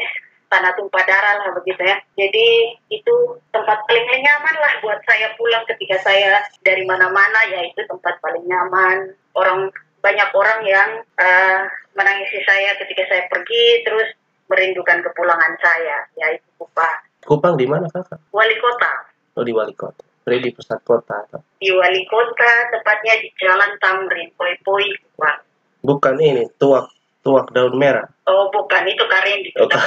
[0.51, 1.97] Tanah tumpah darah lah begitu ya.
[2.13, 3.15] Jadi itu
[3.55, 8.45] tempat paling nyaman lah buat saya pulang ketika saya dari mana-mana ya itu tempat paling
[8.45, 9.15] nyaman.
[9.33, 9.71] Orang
[10.03, 11.59] banyak orang yang eh,
[11.97, 14.11] menangisi saya ketika saya pergi terus
[14.51, 16.99] merindukan kepulangan saya ya itu Kupang.
[17.25, 18.19] Kupang di mana kakak?
[18.29, 18.91] Wali kota.
[19.39, 20.03] Oh di wali kota.
[20.21, 21.25] Berarti di pusat kota.
[21.25, 21.41] atau?
[21.57, 25.50] Di wali kota tepatnya di Jalan Tamrin, Poi-Poi, Kupang.
[25.81, 26.89] Bukan ini, tuak
[27.21, 28.05] tuak daun merah.
[28.29, 29.69] Oh bukan itu Karin di Oh,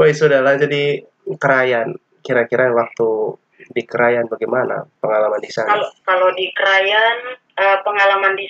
[0.00, 1.02] Woi sudah lanjut di
[1.36, 1.92] Krayan.
[2.24, 3.36] Kira-kira waktu
[3.72, 5.68] di Krayan bagaimana pengalaman di sana?
[5.72, 7.16] kalau kalau di Krayan
[7.56, 8.48] eh, pengalaman di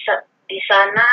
[0.48, 1.08] di sana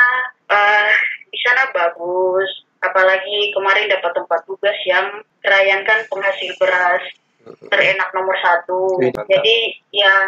[0.50, 0.90] eh,
[1.30, 2.50] di sana bagus
[2.82, 7.02] apalagi kemarin dapat tempat tugas yang Krayan kan penghasil beras
[7.70, 9.26] terenak nomor satu mantap.
[9.26, 9.58] jadi
[9.90, 10.26] yang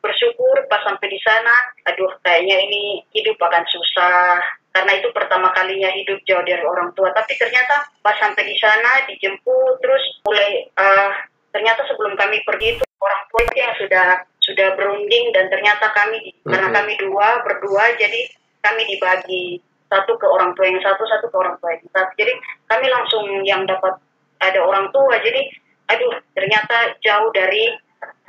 [0.00, 1.54] bersyukur pas sampai di sana
[1.86, 4.40] aduh kayaknya ini hidup akan susah.
[4.70, 7.10] Karena itu pertama kalinya hidup jauh dari orang tua.
[7.10, 11.10] Tapi ternyata pas sampai di sana dijemput terus mulai eh,
[11.50, 14.06] ternyata sebelum kami pergi itu orang tua itu yang sudah
[14.40, 18.30] sudah berunding dan ternyata kami di- karena kami dua berdua jadi
[18.62, 19.58] kami dibagi.
[19.90, 22.14] Satu ke orang tua yang satu satu ke orang tua yang satu.
[22.14, 22.32] Jadi
[22.70, 23.98] kami langsung yang dapat
[24.38, 25.18] ada orang tua.
[25.18, 25.50] Jadi
[25.90, 27.74] aduh ternyata jauh dari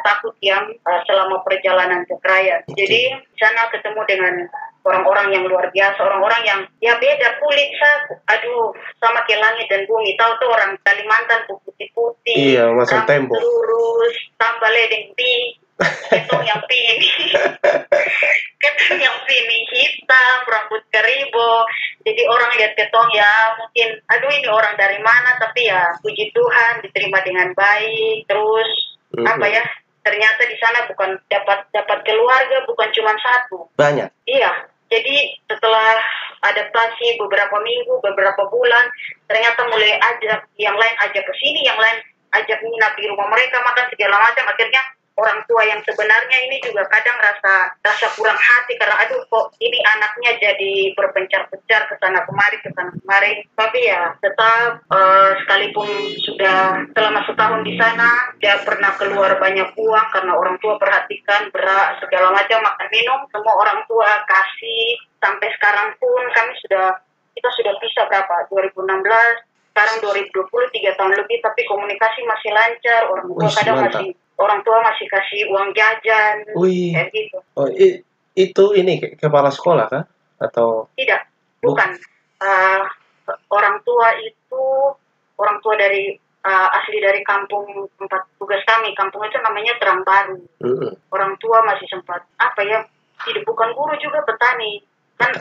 [0.01, 2.61] takut yang uh, selama perjalanan ke Krayan.
[2.73, 4.33] Jadi di sana ketemu dengan
[4.81, 7.91] orang-orang yang luar biasa, orang-orang yang ya beda kulit sa,
[8.33, 10.17] aduh sama ke langit dan bumi.
[10.17, 13.37] Tahu tuh orang Kalimantan putih-putih, Iya, macam tembok.
[13.37, 15.61] lurus, tambah ledeng pi,
[16.09, 17.09] ketong yang pini,
[18.61, 21.65] ketong yang pini hitam, rambut keribo.
[22.01, 25.37] Jadi orang lihat ketong ya mungkin, aduh ini orang dari mana?
[25.37, 28.25] Tapi ya puji Tuhan diterima dengan baik.
[28.25, 29.27] Terus Mhm.
[29.27, 29.63] apa ya?
[30.01, 33.69] Ternyata di sana bukan dapat dapat keluarga, bukan cuma satu.
[33.77, 34.09] Banyak.
[34.25, 34.51] Iya,
[34.89, 35.95] jadi setelah
[36.41, 38.89] adaptasi beberapa minggu, beberapa bulan,
[39.29, 42.01] ternyata mulai ajak yang lain ajak ke sini, yang lain
[42.33, 44.45] ajak nginap di rumah mereka, makan segala macam.
[44.49, 44.81] Akhirnya
[45.21, 49.77] orang tua yang sebenarnya ini juga kadang rasa rasa kurang hati karena aduh kok ini
[49.85, 53.45] anaknya jadi berpencar-pencar ke sana kemari ke sana kemari.
[53.53, 55.89] Tapi ya tetap eh, sekalipun
[56.25, 62.01] sudah selama setahun di sana dia pernah keluar banyak uang karena orang tua perhatikan berat
[62.01, 64.97] segala macam makan minum semua orang tua kasih.
[65.21, 66.97] Sampai sekarang pun kami sudah
[67.37, 68.49] kita sudah pisah berapa?
[68.49, 70.35] 2016 sekarang 2020
[70.71, 73.91] tiga tahun lebih tapi komunikasi masih lancar orang tua Wih, kadang mantap.
[73.97, 77.37] masih orang tua masih kasih uang jajan Wih, kayak gitu.
[77.53, 78.03] Oh, i-
[78.33, 80.03] itu ini ke- kepala sekolah kah?
[80.37, 81.23] Atau tidak
[81.59, 81.89] Bu- bukan.
[82.41, 82.81] Eh,
[83.49, 84.63] orang tua itu
[85.35, 87.63] orang tua dari eh, asli dari kampung
[87.95, 88.91] tempat tugas kami.
[88.91, 90.41] Kampung itu namanya Terang Baru.
[90.57, 90.89] Mm-mm.
[91.09, 92.81] orang tua masih sempat apa ya
[93.21, 94.81] tidak bukan guru juga petani.
[95.15, 95.31] Kan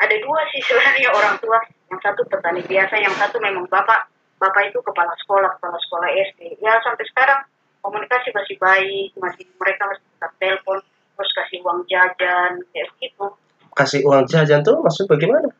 [0.00, 1.58] ada dua sih sebenarnya orang tua.
[1.92, 4.10] Yang satu petani biasa yang satu memang bapak.
[4.42, 7.40] Bapak itu kepala sekolah kepala sekolah SD ya sampai sekarang
[7.80, 10.78] komunikasi masih baik masih mereka masih tetap telepon
[11.14, 13.30] terus kasih uang jajan kayak gitu
[13.74, 15.50] kasih uang jajan tuh maksud bagaimana?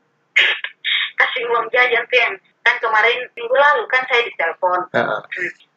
[1.20, 4.81] kasih uang jajan tuh yang kan kemarin minggu lalu kan saya ditelepon.
[4.97, 5.23] Ah, ah.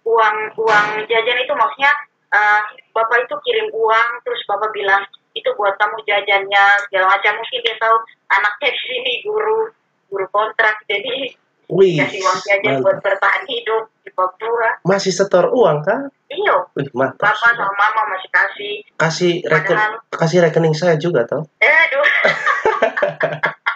[0.07, 1.91] uang uang jajan itu maksudnya
[2.31, 2.61] eh,
[2.95, 5.03] bapak itu kirim uang terus bapak bilang
[5.37, 7.95] itu buat kamu jajannya segala macam mungkin dia tahu
[8.29, 9.69] anaknya di sini guru
[10.07, 11.33] guru kontrak jadi
[11.67, 13.03] Wih, kasih uang jajan buat mantap.
[13.11, 15.99] bertahan hidup di Papua Masih setor uang kah?
[16.27, 17.27] iyo Wih, mantap.
[17.29, 17.59] sudah.
[17.59, 21.43] sama mama masih kasih Kasih reken, padahal kasih rekening saya juga toh.
[21.57, 22.07] eh aduh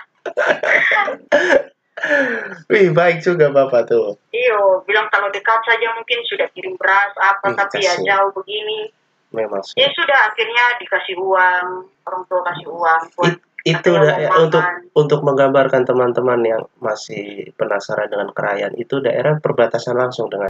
[2.67, 4.17] Wih, baik juga Bapak tuh.
[4.31, 8.07] iyo bilang kalau dekat saja mungkin sudah kirim beras apa Ih, tapi ya kasihan.
[8.07, 8.89] jauh begini
[9.31, 11.65] Memang ya sudah akhirnya dikasih uang
[12.03, 14.63] orang tua kasih uang buat It- itu Atau da- mau untuk
[14.97, 20.49] untuk menggambarkan teman-teman yang masih penasaran dengan kerajaan itu daerah perbatasan langsung dengan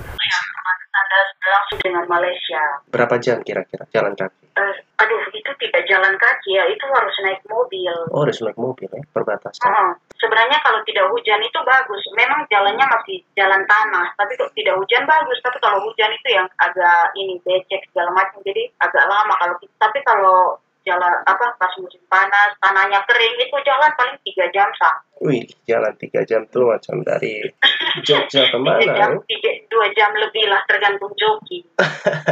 [1.12, 2.64] tanda langsung dengan Malaysia.
[2.88, 4.48] berapa jam kira-kira jalan kaki?
[4.52, 7.94] Eh, aduh, itu tidak jalan kaki ya, itu harus naik mobil.
[8.12, 9.64] Oh, harus naik mobil ya perbatasan.
[9.64, 9.92] Heeh.
[10.20, 12.04] Sebenarnya kalau tidak hujan itu bagus.
[12.14, 15.40] Memang jalannya masih jalan tanah, tapi kalau tidak hujan bagus.
[15.42, 19.34] Tapi kalau hujan itu yang agak ini becek segala macam, jadi agak lama.
[19.40, 24.70] Kalau tapi kalau jalan apa pas musim panas, tanahnya kering itu jalan paling tiga jam
[24.78, 25.10] sampai.
[25.22, 27.46] Wih, jalan tiga jam tuh macam dari
[28.08, 28.94] Jogja Tiga ke mana?
[28.98, 29.22] jam, ya?
[29.30, 31.62] tiga, dua jam lebih lah tergantung joki.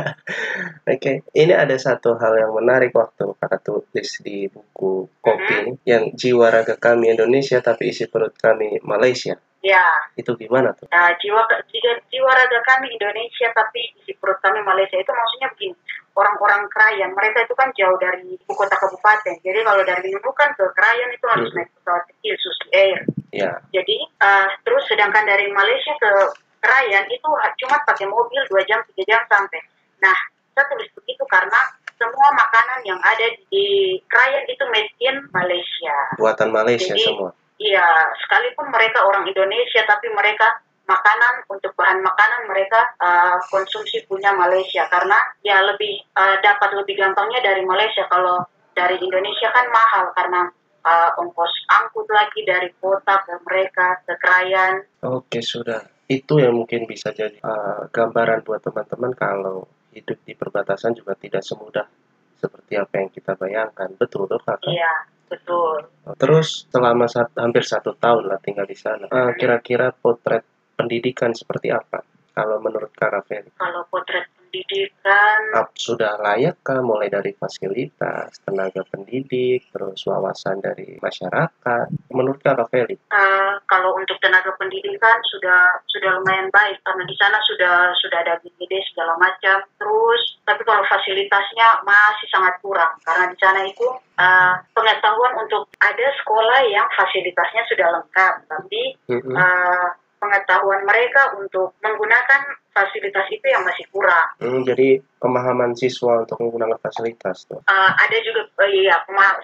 [0.89, 6.09] Oke, ini ada satu hal yang menarik waktu kakak tulis di buku kopi ini, yang
[6.17, 9.37] jiwa raga kami Indonesia tapi isi perut kami Malaysia.
[9.59, 9.83] Ya,
[10.15, 10.87] Itu gimana tuh?
[10.87, 15.75] Nah, jiwa jiwa, jiwa raga kami Indonesia tapi isi perut kami Malaysia itu maksudnya begini
[16.15, 20.63] orang-orang Krayan mereka itu kan jauh dari ibu kota kabupaten jadi kalau dari Nunukan ke
[20.75, 21.63] Krayan itu harus Hmm.
[21.63, 26.11] naik pesawat kecil Susi Air Ya, jadi eh, terus sedangkan dari Malaysia ke
[26.59, 27.29] Krayan itu
[27.63, 29.59] cuma pakai mobil dua jam tiga jam sampai
[29.99, 30.15] nah
[30.55, 31.59] saya tulis begitu karena
[31.95, 37.31] semua makanan yang ada di Krayan itu made in Malaysia buatan Malaysia Jadi, semua.
[37.59, 37.87] Iya,
[38.23, 44.89] sekalipun mereka orang Indonesia, tapi mereka makanan untuk bahan makanan mereka uh, konsumsi punya Malaysia
[44.89, 48.41] karena ya lebih uh, dapat lebih gampangnya dari Malaysia kalau
[48.73, 50.49] dari Indonesia kan mahal karena
[50.81, 54.81] uh, ongkos angkut lagi dari kota ke mereka ke Krayan.
[55.05, 55.85] Oke, sudah.
[56.09, 61.45] Itu yang mungkin bisa jadi uh, gambaran buat teman-teman kalau hidup di perbatasan juga tidak
[61.45, 61.85] semudah
[62.33, 63.93] seperti apa yang kita bayangkan.
[63.93, 64.73] Betul, tuh kakak?
[64.73, 64.93] Iya,
[65.29, 65.85] betul.
[66.17, 69.05] Terus selama sat- hampir satu tahun lah tinggal di sana.
[69.07, 72.01] Eh, kira-kira potret pendidikan seperti apa?
[72.33, 79.69] Kalau menurut Kakak Ferry, Kalau potret pendidikan Ap- sudah layakkah mulai dari fasilitas, tenaga pendidik,
[79.69, 81.85] terus wawasan dari masyarakat?
[82.09, 87.37] Menurut Kakak Ferry, Eh, kalau untuk tenaga pendidikan sudah sudah lumayan baik karena di sana
[87.45, 89.61] sudah sudah ada GGD segala macam.
[89.77, 93.85] Terus tapi kalau fasilitasnya masih sangat kurang karena di sana itu
[94.17, 98.81] eh, pengetahuan untuk ada sekolah yang fasilitasnya sudah lengkap tapi
[99.13, 99.35] Mm-mm.
[99.37, 99.87] eh,
[100.19, 102.41] pengetahuan mereka untuk menggunakan
[102.79, 104.27] fasilitas itu yang masih kurang.
[104.39, 107.59] Hmm, jadi pemahaman siswa untuk menggunakan fasilitas tuh.
[107.65, 108.95] Eh, ada juga eh, iya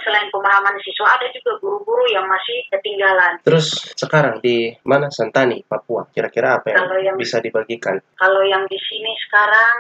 [0.06, 3.42] selain pemahaman siswa ada juga guru-guru yang masih ketinggalan.
[3.44, 6.08] Terus sekarang di mana Santani, Papua?
[6.14, 8.00] Kira-kira apa yang Kalau yang bisa dibagikan?
[8.16, 9.78] Kalau yang di sini sekarang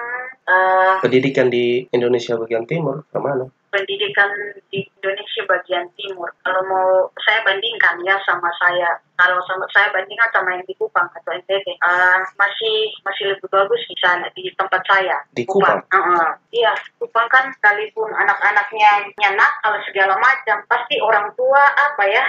[0.49, 3.47] eh, Pendidikan di Indonesia bagian timur ke mana?
[3.75, 4.31] Pendidikan
[4.71, 6.31] di Indonesia bagian timur.
[6.47, 11.11] Kalau mau saya bandingkan ya sama saya, kalau sama saya bandingkan sama yang di Kupang
[11.11, 15.19] atau NTT, eh, masih masih lebih bagus di sana di tempat saya.
[15.35, 15.83] Di Kupang?
[15.91, 16.27] Heeh.
[16.55, 22.23] Iya, Kupang kan sekalipun anak-anaknya nyenak kalau segala macam, pasti orang tua apa ya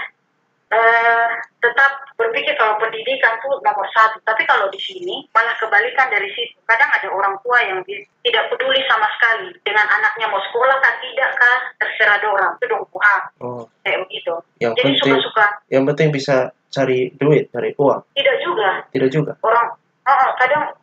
[0.66, 1.28] eh,
[1.60, 4.18] tetap berpikir kalau pendidikan itu nomor satu.
[4.22, 6.56] Tapi kalau di sini malah kebalikan dari situ.
[6.64, 11.30] Kadang ada orang tua yang tidak peduli sama sekali dengan anaknya mau sekolah kah tidak
[11.36, 14.34] kah terserah orang itu dong ah, Oh, kayak begitu.
[14.58, 16.36] yang Jadi penting suka-suka yang penting bisa
[16.72, 18.00] cari duit, cari uang.
[18.18, 19.32] tidak juga Tidak juga.
[19.46, 19.66] orang
[20.04, 20.75] ah, kadang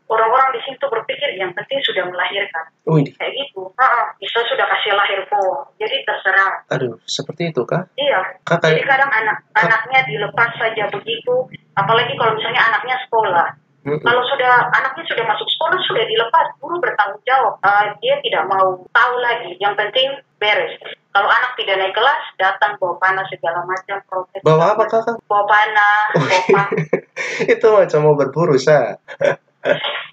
[0.64, 3.68] di situ berpikir yang penting sudah melahirkan Wih, kayak gitu.
[3.76, 5.68] Ah, bisa sudah kasih lahir po.
[5.76, 6.64] Jadi terserah.
[6.72, 7.84] aduh, seperti itu kah?
[8.00, 8.40] Iya.
[8.48, 13.48] Kakak Jadi kadang anak anaknya dilepas saja begitu, apalagi kalau misalnya anaknya sekolah.
[13.84, 14.00] Mm-mm.
[14.00, 17.60] Kalau sudah anaknya sudah masuk sekolah sudah dilepas, guru bertanggung jawab.
[17.60, 19.60] Eh, dia tidak mau tahu lagi.
[19.60, 20.08] Yang penting
[20.40, 20.80] beres.
[21.12, 24.40] Kalau anak tidak naik kelas, datang bawa panah segala macam protes.
[24.40, 25.20] Bawa apa kakak?
[25.28, 26.72] Bawa panah, bawa pa-
[27.54, 28.96] itu macam mau berburu, sa.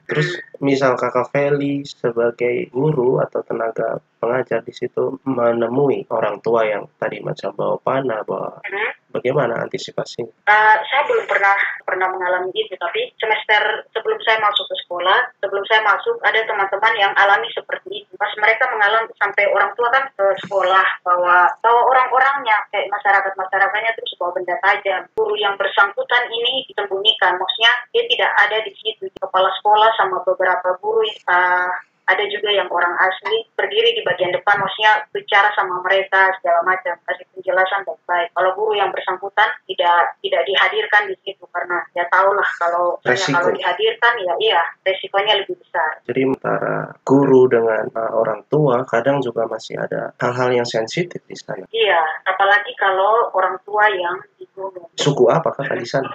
[0.11, 0.27] Terus
[0.59, 7.23] misal kakak Feli sebagai guru atau tenaga pengajar di situ menemui orang tua yang tadi
[7.25, 8.93] macam bawa panah, bawa Hmm.
[9.11, 10.31] bagaimana antisipasinya?
[10.47, 15.65] Eh, saya belum pernah pernah mengalami itu, tapi semester sebelum saya masuk ke sekolah, sebelum
[15.67, 18.11] saya masuk ada teman-teman yang alami seperti itu.
[18.15, 23.91] Pas mereka mengalami sampai orang tua kan ke sekolah bawa bawa orang-orangnya kayak masyarakat masyarakatnya
[23.97, 25.01] terus bawa benda tajam.
[25.17, 29.09] Guru yang bersangkutan ini disembunyikan, maksudnya dia tidak ada di situ.
[29.19, 31.69] Kepala sekolah sama beberapa guru eh,
[32.11, 36.97] ada juga yang orang asli berdiri di bagian depan maksudnya bicara sama mereka segala macam
[37.07, 42.49] kasih penjelasan baik-baik kalau guru yang bersangkutan tidak tidak dihadirkan di situ karena ya tahulah
[42.59, 43.35] kalau misalnya Resiko.
[43.37, 49.23] kalau dihadirkan ya iya resikonya lebih besar Jadi antara guru dengan uh, orang tua kadang
[49.23, 51.63] juga masih ada hal-hal yang sensitif di sana.
[51.71, 56.09] iya apalagi kalau orang tua yang di gunung Suku apa kakak di sana?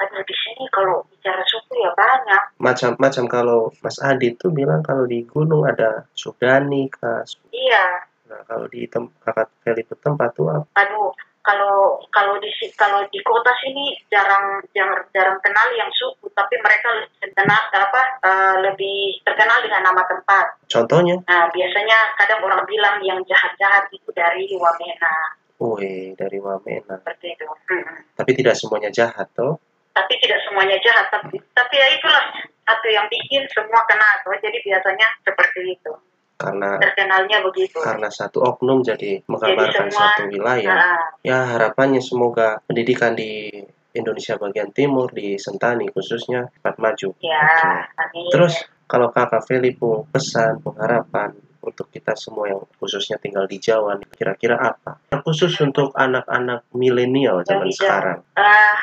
[0.00, 5.04] Aduh di sini kalau bicara suku ya banyak Macam-macam kalau Mas Adit tuh bilang kalau
[5.04, 7.20] di gunung ada Sudani, kah?
[7.50, 10.62] iya Nah, kalau di tem- kakak Feli itu tempat tuh apa?
[10.78, 11.10] aduh
[11.40, 16.94] kalau kalau di kalau di kota sini jarang jarang jarang kenal yang suku tapi mereka
[16.94, 21.16] lebih terkenal apa eh, lebih terkenal dengan nama tempat Contohnya?
[21.24, 25.14] nah biasanya kadang orang bilang yang jahat-jahat itu dari Wamena
[25.60, 26.96] Wih, dari Wamena.
[27.02, 27.98] seperti itu Hmm.
[28.14, 29.60] Tapi tidak semuanya jahat, toh?
[29.90, 32.24] Tapi tidak semuanya jahat tapi tapi ya itulah
[32.62, 35.92] satu yang bikin semua kena tuh jadi biasanya seperti itu
[36.36, 40.72] Karena terkenalnya begitu karena satu oknum jadi menggambarkan semua- satu wilayah.
[40.72, 43.52] Nah, Ya harapannya semoga pendidikan di
[43.92, 47.12] Indonesia bagian timur di Sentani khususnya cepat maju.
[47.20, 47.44] ya
[47.92, 48.32] amin.
[48.32, 54.00] Terus kalau kakak Feli pun pesan pengharapan untuk kita semua yang khususnya tinggal di Jawa
[54.10, 54.96] kira-kira apa?
[55.20, 58.24] Khusus untuk anak-anak milenial zaman sekarang.
[58.32, 58.74] Eh,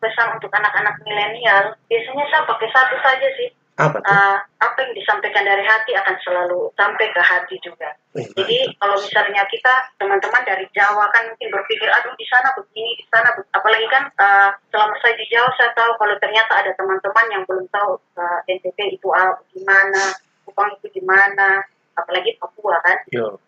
[0.00, 4.08] pesan untuk anak-anak milenial biasanya saya pakai satu saja sih Apa tuh?
[4.08, 8.76] Eh, apa yang disampaikan dari hati akan selalu sampai ke hati juga jadi mantap.
[8.80, 13.36] kalau misalnya kita teman-teman dari Jawa kan mungkin berpikir aduh di sana begini di sana
[13.36, 17.42] be-" apalagi kan eh, selama saya di Jawa saya tahu kalau ternyata ada teman-teman yang
[17.44, 21.60] belum tahu eh, NTT itu apa gimana Kupang itu gimana
[21.98, 23.40] apalagi Papua kan Yo.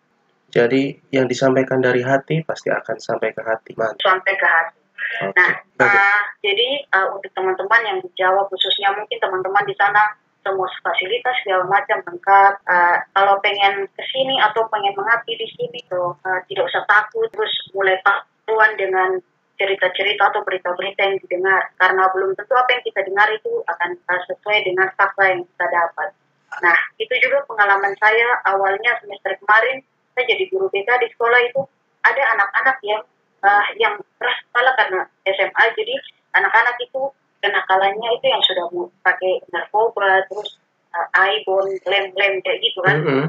[0.49, 3.77] Jadi yang disampaikan dari hati pasti akan sampai ke hati.
[3.77, 4.01] Mantap.
[4.01, 4.79] sampai ke hati
[5.33, 5.89] Nah, Bagus.
[5.89, 11.35] uh, jadi uh, untuk teman-teman yang di Jawa khususnya mungkin teman-teman di sana semua fasilitas
[11.43, 12.53] segala macam lengkap.
[12.63, 17.27] Uh, kalau pengen ke sini atau pengen mengabdi di sini tuh uh, tidak usah takut
[17.33, 19.19] terus mulai tahuan dengan
[19.59, 24.59] cerita-cerita atau berita-berita yang didengar karena belum tentu apa yang kita dengar itu akan sesuai
[24.63, 26.09] dengan fakta yang kita dapat.
[26.63, 29.83] Nah, itu juga pengalaman saya awalnya semester kemarin
[30.15, 31.61] saya jadi guru BK di sekolah itu
[32.07, 33.03] ada anak-anak yang
[33.43, 35.95] uh, yang keras kepala karena SMA jadi
[36.35, 37.01] anak-anak itu
[37.39, 40.59] kenakalannya itu yang sudah mau pakai narkoba terus
[40.93, 42.97] uh, aibon lem-lem kayak gitu kan.
[42.99, 43.27] Mm-mm.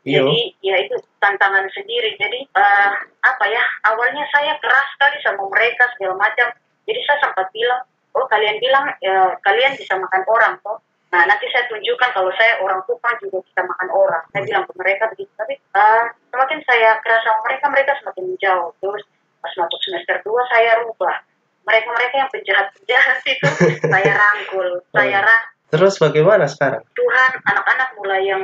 [0.00, 0.24] Yo.
[0.24, 2.16] jadi ya itu tantangan sendiri.
[2.16, 6.48] Jadi eh, apa ya awalnya saya keras sekali sama mereka segala macam.
[6.88, 7.84] Jadi saya sempat bilang
[8.16, 10.80] oh kalian bilang ya, kalian bisa makan orang toh.
[11.12, 14.24] Nah nanti saya tunjukkan kalau saya orang Kupang juga bisa makan orang.
[14.32, 15.32] Saya bilang ke mereka begitu.
[15.36, 18.70] Tapi eh, semakin saya keras sama mereka mereka semakin menjauh.
[18.80, 19.04] Terus
[19.40, 21.16] pas masuk semester 2 saya rubah.
[21.64, 23.48] Mereka-mereka yang penjahat-penjahat itu
[23.84, 26.82] saya rangkul saya rang Terus bagaimana sekarang?
[26.98, 28.42] Tuhan anak-anak mulai yang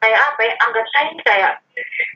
[0.00, 1.52] kayak apa ya anggap saya ini kayak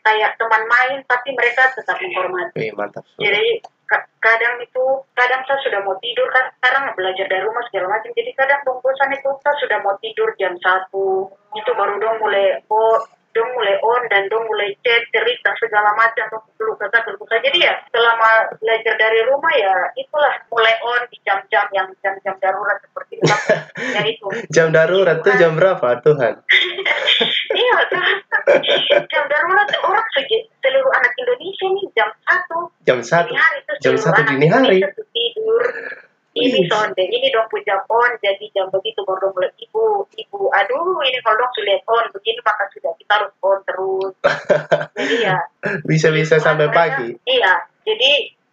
[0.06, 2.56] kayak teman main tapi mereka tetap menghormati.
[2.56, 3.04] Wih, mantap.
[3.20, 7.98] jadi ka- kadang itu kadang saya sudah mau tidur kan sekarang belajar dari rumah segala
[7.98, 8.10] macam.
[8.14, 11.28] Jadi kadang bosan itu saya sudah mau tidur jam satu.
[11.52, 13.04] Itu baru dong mulai oh
[13.34, 17.58] dong mulai on dan dong mulai chat cerita segala macam dong peluk kata kata jadi
[17.58, 23.18] ya selama belajar dari rumah ya itulah mulai on di jam-jam yang jam-jam darurat seperti
[23.18, 23.26] itu.
[23.94, 24.26] Ya itu.
[24.54, 26.34] Jam darurat tuh jam berapa, Tuhan?
[27.62, 27.78] iya
[29.10, 30.06] jam darurat orang
[30.62, 32.58] seluruh anak Indonesia nih jam satu.
[32.86, 33.34] Jam dini satu.
[33.34, 34.78] hari itu jam satu dini hari.
[35.10, 35.62] Tidur
[36.34, 36.68] ini Wih.
[36.68, 40.50] sonde ini dong puja on jadi jam begitu baru lihat ibu ibu.
[40.50, 42.90] Aduh ini kalau dong sudah on begini maka sudah.
[42.98, 44.14] Kita harus on terus.
[44.98, 45.38] Jadi ya.
[45.86, 47.08] Bisa-bisa sampai mereka- pagi.
[47.26, 48.12] Iya, jadi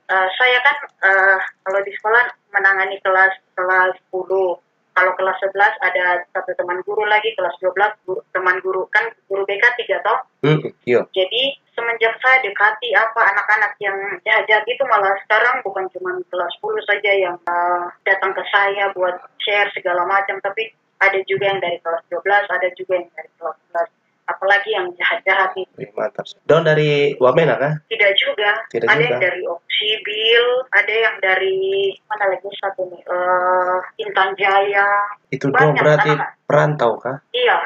[0.10, 2.24] eh, saya kan eh, kalau di sekolah
[2.54, 4.71] menangani kelas kelas 10.
[4.92, 6.04] Kalau kelas 11 ada
[6.36, 10.20] satu teman guru lagi, kelas 12 guru, teman guru kan guru BK tiga toh.
[10.44, 13.96] Hmm, iya Jadi semenjak saya dekati apa anak-anak yang
[14.28, 19.16] jahat itu malah sekarang bukan cuma kelas 10 saja yang eh, datang ke saya buat
[19.40, 22.22] share segala macam, tapi ada juga yang dari kelas 12,
[22.52, 24.01] ada juga yang dari kelas 11.
[24.32, 28.52] Apalagi yang jahat-jahat itu Wih, mantap Don dari Wamena kah tidak juga.
[28.72, 29.06] Tidak ada juga.
[29.12, 31.60] yang dari Oksibil, ada yang dari
[32.08, 33.78] mana lagi satu nih, eh
[34.08, 34.90] Intan Jaya.
[35.32, 36.48] itu dong Banyak berarti anak-anak.
[36.48, 37.58] perantau kah Iya,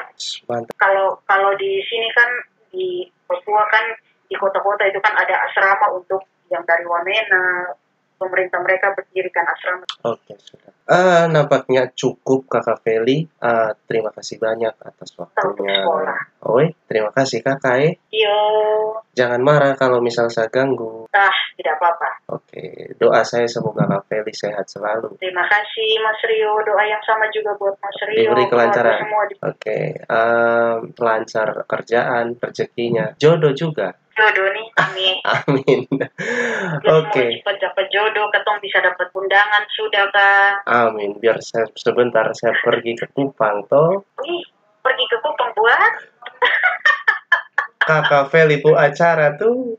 [0.50, 2.30] mantap kalau kalau di sini kan
[2.74, 3.86] di Papua kan
[4.26, 7.74] di kota-kota itu kan ada asrama untuk yang dari Wamena.
[8.16, 9.84] Pemerintah mereka berdirikan asrama.
[10.04, 10.72] Oke, sudah.
[10.86, 13.26] Ah, nampaknya cukup Kakak Feli.
[13.38, 15.82] Ah, terima kasih banyak atas waktunya.
[15.82, 16.20] sekolah.
[16.48, 17.76] Oi, terima kasih Kakak.
[17.82, 17.94] eh.
[18.10, 18.40] Yo,
[19.12, 21.08] Jangan marah kalau misal saya ganggu.
[21.10, 22.10] ah tidak apa-apa.
[22.32, 25.16] Oke, doa saya semoga Kak Feli sehat selalu.
[25.18, 26.60] Terima kasih Mas Rio.
[26.62, 28.28] Doa yang sama juga buat Mas Rio.
[28.28, 29.00] Diberi kelancaran.
[29.02, 33.96] Semua di Oke, ah, lancar kerjaan, rezekinya, jodoh juga.
[34.16, 34.68] Jodoh nih.
[34.80, 35.16] Amin.
[35.36, 35.80] Amin.
[36.88, 40.54] Oke, Cepat dapat jodoh, ketong bisa dapat undangan sudah kak.
[40.66, 41.20] amin.
[41.20, 44.08] Biar saya sebentar saya pergi ke Kupang toh.
[44.24, 44.44] Wih,
[44.82, 45.94] pergi ke Kupang buat.
[47.84, 49.76] Kakak Feli bu acara tuh.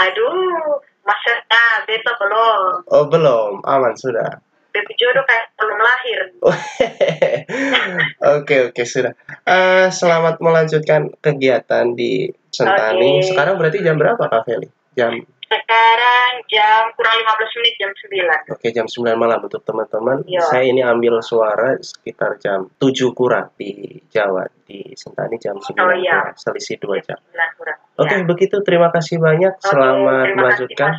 [0.00, 2.86] Aduh, masa ah beta belum.
[2.88, 4.40] Oh belum, aman sudah.
[4.70, 6.20] Bebe jodoh kayak belum lahir.
[8.38, 9.10] Oke oke sudah.
[9.42, 13.18] Eh, selamat melanjutkan kegiatan di Sentani.
[13.18, 13.34] Oke.
[13.34, 14.68] Sekarang berarti jam berapa Kak Feli?
[14.94, 15.18] Jam
[15.50, 18.54] Sekarang jam kurang 15 menit jam 9.
[18.54, 20.22] Oke jam 9 malam untuk teman-teman.
[20.22, 20.46] Iya.
[20.46, 24.46] Saya ini ambil suara sekitar jam 7 kurang di Jawa.
[24.62, 26.30] Di Sentani jam 9 Oh, iya.
[26.30, 26.38] kurang.
[26.38, 27.18] Selisih 2 jam.
[27.34, 27.78] 9 kurang.
[27.98, 28.22] Oke Ya.
[28.22, 29.52] begitu terima kasih banyak.
[29.52, 30.90] Oke, Selamat melanjutkan.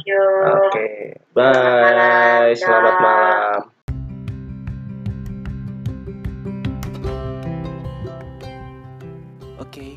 [0.60, 0.88] Oke.
[1.32, 2.52] Bye.
[2.52, 2.52] malam.
[2.54, 3.60] Selamat malam.
[9.58, 9.96] Oke,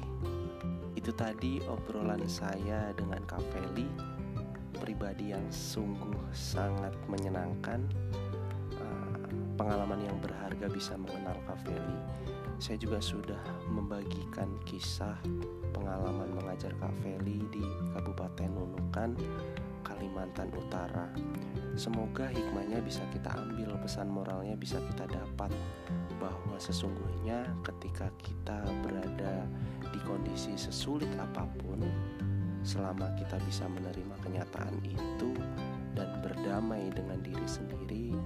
[0.95, 3.89] itu tadi obrolan saya dengan Kak Feli,
[4.77, 7.87] pribadi yang sungguh sangat menyenangkan,
[8.75, 9.14] Eh,
[9.55, 11.99] pengalaman yang berharga bisa mengenal Kak Feli.
[12.59, 15.18] Saya juga sudah membagikan kisah
[15.75, 17.62] pengalaman mengajar Kak Feli di
[17.95, 19.11] Kabupaten Nunukan,
[19.83, 21.11] Kalimantan Utara.
[21.75, 25.51] Semoga hikmahnya bisa kita ambil, pesan moralnya bisa kita dapat
[26.22, 29.43] bahwa sesungguhnya ketika kita berada
[29.91, 31.83] di kondisi sesulit apa pun,
[32.65, 35.37] selama kita bisa menerima kenyataan itu
[35.95, 38.17] dan berdamai dengan diri sendiri,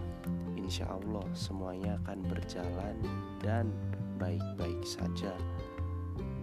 [0.57, 2.97] insya Allah semuanya akan berjalan
[3.43, 3.69] dan
[4.17, 5.35] baik-baik saja.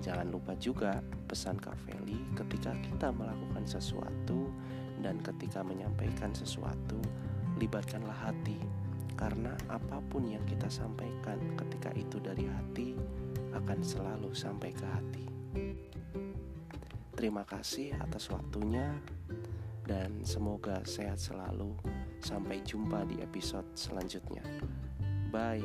[0.03, 1.73] Jangan lupa juga pesan Kak
[2.37, 4.53] ketika kita melakukan sesuatu
[5.01, 6.99] dan ketika menyampaikan sesuatu,
[7.57, 8.59] libatkanlah hati
[9.15, 12.93] karena apa pun yang kita sampaikan ketika itu dari hati
[13.55, 15.25] akan selalu sampai ke hati.
[17.15, 18.91] Terima kasih atas waktunya
[19.87, 21.73] dan semoga sehat selalu.
[22.19, 24.43] Sampai jumpa di episode selanjutnya.
[25.31, 25.63] Bye.